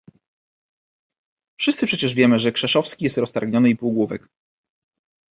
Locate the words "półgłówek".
3.75-4.27